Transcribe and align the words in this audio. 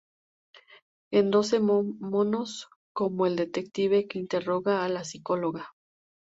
En 1.11 1.29
"Doce 1.29 1.59
monos", 1.59 2.69
como 2.91 3.27
el 3.27 3.35
detective 3.35 4.07
que 4.07 4.17
interroga 4.17 4.83
a 4.83 4.89
la 4.89 5.03
psicóloga. 5.03 5.73